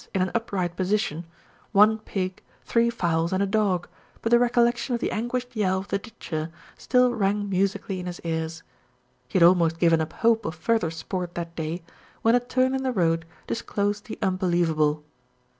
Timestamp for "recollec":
4.39-4.75